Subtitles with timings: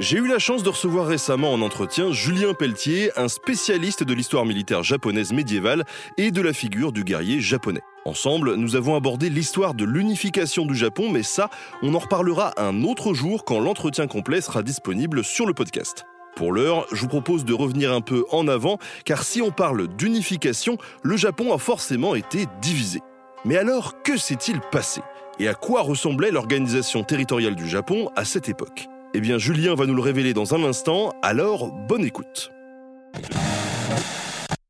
[0.00, 4.44] J'ai eu la chance de recevoir récemment en entretien Julien Pelletier, un spécialiste de l'histoire
[4.44, 5.84] militaire japonaise médiévale
[6.16, 7.82] et de la figure du guerrier japonais.
[8.04, 11.50] Ensemble, nous avons abordé l'histoire de l'unification du Japon, mais ça,
[11.82, 16.04] on en reparlera un autre jour quand l'entretien complet sera disponible sur le podcast.
[16.36, 19.88] Pour l'heure, je vous propose de revenir un peu en avant, car si on parle
[19.88, 23.00] d'unification, le Japon a forcément été divisé.
[23.44, 25.00] Mais alors, que s'est-il passé?
[25.40, 28.86] Et à quoi ressemblait l'organisation territoriale du Japon à cette époque?
[29.14, 32.50] Eh bien, Julien va nous le révéler dans un instant, alors bonne écoute.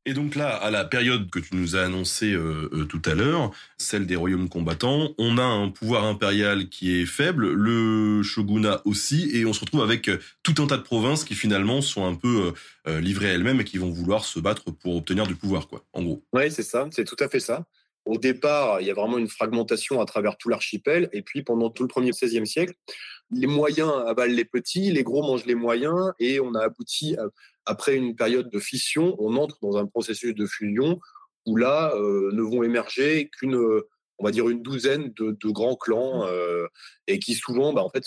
[0.09, 3.13] Et donc là, à la période que tu nous as annoncée euh, euh, tout à
[3.13, 8.81] l'heure, celle des royaumes combattants, on a un pouvoir impérial qui est faible, le shogunat
[8.85, 12.07] aussi, et on se retrouve avec euh, tout un tas de provinces qui finalement sont
[12.07, 12.53] un peu
[12.87, 16.01] livrées à elles-mêmes et qui vont vouloir se battre pour obtenir du pouvoir, quoi, en
[16.01, 16.23] gros.
[16.33, 17.67] Oui, c'est ça, c'est tout à fait ça.
[18.09, 21.69] Au départ, il y a vraiment une fragmentation à travers tout l'archipel, et puis pendant
[21.69, 22.73] tout le premier 16e siècle,
[23.29, 27.15] les moyens avalent les petits, les gros mangent les moyens, et on a abouti,
[27.65, 30.99] après une période de fission, on entre dans un processus de fusion
[31.45, 36.25] où là euh, ne vont émerger qu'une, on va dire une douzaine de, grands clans,
[36.25, 36.65] euh,
[37.05, 38.03] et qui souvent, bah, en fait,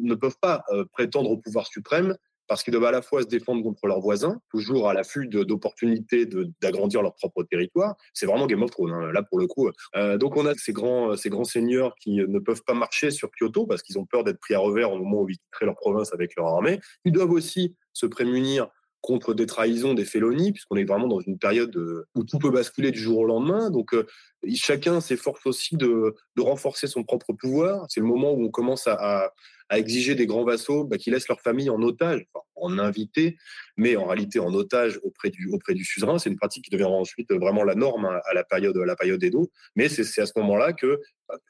[0.00, 2.16] ne peuvent pas euh, prétendre au pouvoir suprême,
[2.52, 6.26] parce qu'ils doivent à la fois se défendre contre leurs voisins, toujours à l'affût d'opportunités
[6.60, 7.96] d'agrandir leur propre territoire.
[8.12, 9.70] C'est vraiment Game of Thrones, hein, là pour le coup.
[9.96, 13.30] Euh, donc on a ces grands, ces grands seigneurs qui ne peuvent pas marcher sur
[13.30, 15.76] Kyoto parce qu'ils ont peur d'être pris à revers au moment où ils créent leur
[15.76, 16.78] province avec leur armée.
[17.06, 18.68] Ils doivent aussi se prémunir
[19.02, 22.50] contre des trahisons, des félonies, puisqu'on est vraiment dans une période euh, où tout peut
[22.50, 23.68] basculer du jour au lendemain.
[23.68, 24.06] Donc, euh,
[24.54, 27.84] chacun s'efforce aussi de, renforcer son propre pouvoir.
[27.88, 29.32] C'est le moment où on commence à,
[29.70, 33.38] exiger des grands vassaux bah, qui laissent leur famille en otage, en invité,
[33.78, 36.18] mais en réalité en otage auprès du, auprès du suzerain.
[36.18, 39.24] C'est une pratique qui deviendra ensuite vraiment la norme à la période, à la période
[39.24, 39.50] Edo.
[39.74, 41.00] Mais c'est à ce moment-là que,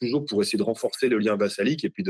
[0.00, 2.04] toujours pour essayer de renforcer le lien vassalique et puis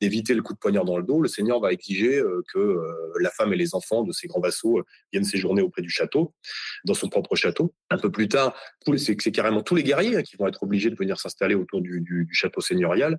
[0.00, 2.92] d'éviter le coup de poignard dans le dos, le seigneur va exiger euh, que euh,
[3.20, 6.34] la femme et les enfants de ces grands vassaux euh, viennent séjourner auprès du château,
[6.84, 7.74] dans son propre château.
[7.90, 8.56] Un peu plus tard,
[8.96, 12.28] c'est carrément tous les guerriers hein, qui vont être obligés de venir s'installer autour du,
[12.32, 13.18] château seigneurial.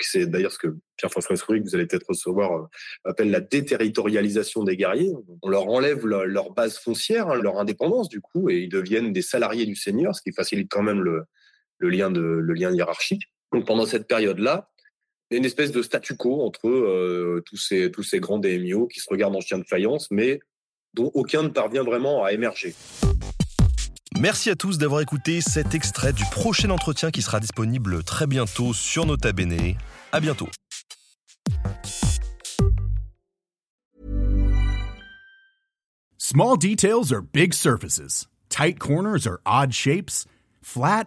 [0.00, 2.68] C'est d'ailleurs ce que Pierre-François Souris, que vous allez peut-être recevoir,
[3.04, 5.12] appelle la déterritorialisation des guerriers.
[5.42, 9.22] On leur enlève leur, base foncière, hein, leur indépendance du coup, et ils deviennent des
[9.22, 11.24] salariés du seigneur, ce qui facilite quand même le,
[11.88, 13.22] lien, de, le lien hiérarchique.
[13.52, 14.70] Donc pendant cette période-là,
[15.30, 18.38] il y a une espèce de statu quo entre euh, tous, ces, tous ces grands
[18.38, 20.40] daimyo qui se regardent en chien de faïence, mais
[20.92, 22.74] dont aucun ne parvient vraiment à émerger.
[24.20, 28.72] Merci à tous d'avoir écouté cet extrait du prochain entretien qui sera disponible très bientôt
[28.72, 29.74] sur Nota Bene.
[30.12, 30.48] À bientôt.
[36.16, 38.26] Small details are big surfaces.
[38.48, 40.26] Tight corners are odd shapes.
[40.62, 41.06] Flat,